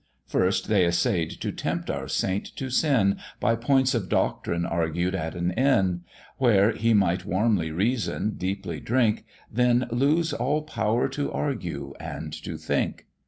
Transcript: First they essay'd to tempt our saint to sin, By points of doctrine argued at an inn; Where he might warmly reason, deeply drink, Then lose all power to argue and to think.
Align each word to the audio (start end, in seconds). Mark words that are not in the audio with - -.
First 0.25 0.67
they 0.67 0.83
essay'd 0.83 1.29
to 1.41 1.51
tempt 1.51 1.87
our 1.91 2.07
saint 2.07 2.43
to 2.55 2.71
sin, 2.71 3.17
By 3.39 3.55
points 3.55 3.93
of 3.93 4.09
doctrine 4.09 4.65
argued 4.65 5.13
at 5.13 5.35
an 5.35 5.51
inn; 5.51 6.01
Where 6.39 6.71
he 6.71 6.95
might 6.95 7.23
warmly 7.23 7.69
reason, 7.69 8.31
deeply 8.31 8.79
drink, 8.79 9.25
Then 9.51 9.85
lose 9.91 10.33
all 10.33 10.63
power 10.63 11.07
to 11.09 11.31
argue 11.31 11.93
and 11.99 12.33
to 12.43 12.57
think. 12.57 13.05